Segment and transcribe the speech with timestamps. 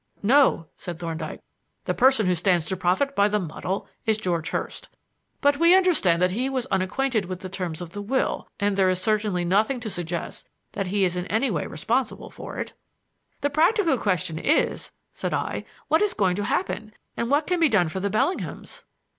[0.23, 1.41] "No," said Thorndyke;
[1.85, 4.89] "the person who stands to profit by the muddle is George Hurst.
[5.41, 8.89] But we understand that he was unacquainted with the terms of the will, and there
[8.89, 12.73] is certainly nothing to suggest that he is in any way responsible for it."
[13.41, 16.93] "The practical question is," said I, "what is going to happen?
[17.15, 18.85] and what can be done for the Bellinghams?"